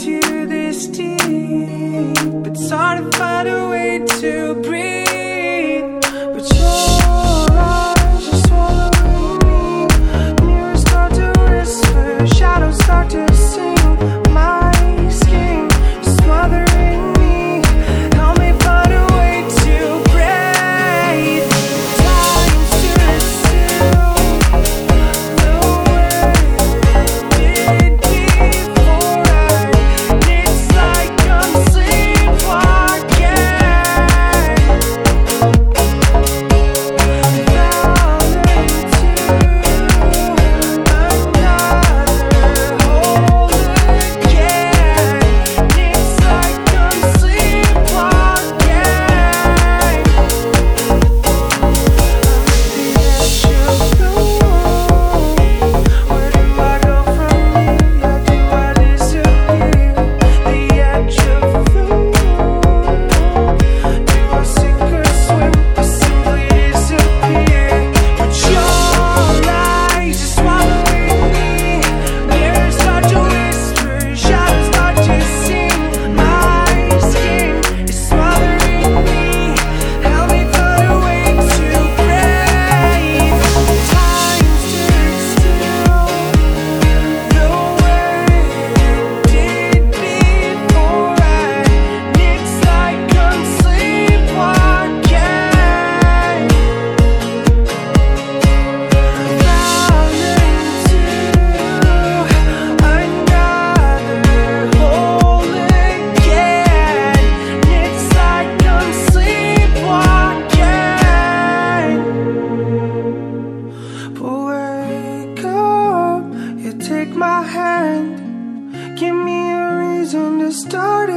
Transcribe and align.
To 0.00 0.46
this 0.46 0.86
deep. 0.86 1.20
It's 2.46 2.70
hard 2.70 3.12
to 3.12 3.18
find 3.18 3.46
a 3.46 3.68
way 3.68 3.98
to 4.20 4.54
breathe. 4.54 4.71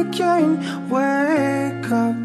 again. 0.00 0.88
Wake 0.88 1.90
up, 1.90 2.16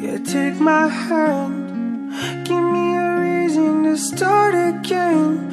yeah, 0.00 0.18
take 0.18 0.60
my 0.60 0.88
hand. 0.88 2.12
Give 2.46 2.62
me 2.74 2.96
a 2.96 3.08
reason 3.20 3.84
to 3.84 3.96
start 3.96 4.54
again. 4.54 5.45